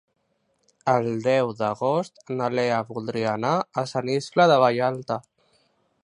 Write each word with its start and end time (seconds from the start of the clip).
El 0.93 1.09
deu 1.25 1.51
d'agost 1.59 2.31
na 2.39 2.47
Lea 2.59 2.79
voldria 2.87 3.29
anar 3.33 3.51
a 3.81 3.83
Sant 3.91 4.09
Iscle 4.17 4.47
de 4.53 4.57
Vallalta. 4.63 5.19